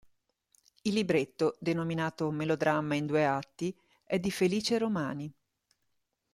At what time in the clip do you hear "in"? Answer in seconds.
2.95-3.05